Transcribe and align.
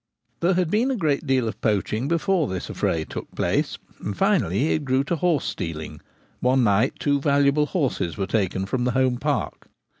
There 0.39 0.55
had 0.55 0.71
been 0.71 0.89
a 0.89 0.95
great 0.95 1.27
deal 1.27 1.47
of 1.47 1.61
poaching 1.61 2.07
before 2.07 2.47
the 2.47 2.55
affray 2.55 3.03
took 3.07 3.29
place, 3.35 3.77
and 3.99 4.17
finally 4.17 4.69
it 4.73 4.83
grew 4.83 5.03
to 5.03 5.15
horse 5.15 5.45
stealing: 5.45 6.01
one 6.39 6.63
night 6.63 6.93
two 6.97 7.21
valuable 7.21 7.67
horses 7.67 8.17
were 8.17 8.25
taken 8.25 8.65
from 8.65 8.83
the 8.85 8.93
home 8.97 9.17
park. 9.17 9.67